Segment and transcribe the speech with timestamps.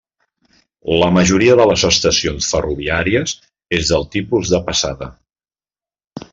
[1.01, 3.37] La majoria de les estacions ferroviàries
[3.81, 5.15] és del tipus de passada.